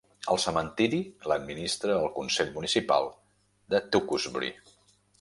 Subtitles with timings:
[0.35, 1.01] El cementiri
[1.33, 3.09] l'administra el consell municipal
[3.75, 4.55] de Tewkesbury.